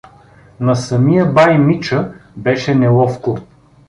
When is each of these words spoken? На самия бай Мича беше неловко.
На 0.59 0.75
самия 0.75 1.25
бай 1.25 1.57
Мича 1.59 2.13
беше 2.35 2.75
неловко. 2.75 3.37